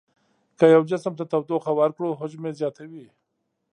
که 0.57 0.65
یو 0.75 0.83
جسم 0.89 1.13
ته 1.19 1.25
تودوخه 1.31 1.71
ورکړو 1.79 2.17
حجم 2.19 2.41
یې 2.47 2.53
زیاتوي. 2.59 3.05